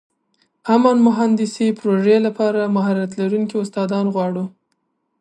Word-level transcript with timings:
امن 0.75 0.97
مهندسي 1.07 1.67
پروژې 1.79 2.17
لپاره 2.27 2.71
مهارت 2.75 3.11
لرونکي 3.19 3.55
استادان 3.63 4.05
غواړو. 4.15 4.45